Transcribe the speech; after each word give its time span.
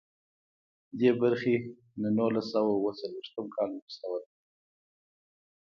دې 0.99 1.11
برخې 1.21 1.55
له 2.01 2.09
نولس 2.17 2.45
سوه 2.53 2.71
اوه 2.77 2.91
څلویښتم 2.99 3.45
کال 3.55 3.69
وروسته 3.73 4.05
وده 4.11 4.27
وکړه. 4.31 4.45